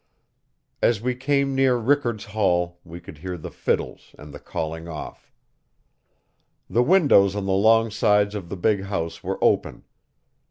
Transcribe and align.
As 0.81 0.99
we 0.99 1.13
came 1.13 1.53
near 1.53 1.75
Rickard's 1.77 2.25
Hall 2.25 2.79
we 2.83 2.99
could 2.99 3.19
hear 3.19 3.37
the 3.37 3.51
fiddles 3.51 4.15
and 4.17 4.33
the 4.33 4.39
calling 4.39 4.87
off. 4.87 5.31
The 6.67 6.81
windows 6.81 7.35
on 7.35 7.45
the 7.45 7.51
long 7.51 7.91
sides 7.91 8.33
of 8.33 8.49
the 8.49 8.57
big 8.57 8.85
house 8.85 9.23
were 9.23 9.37
open. 9.43 9.83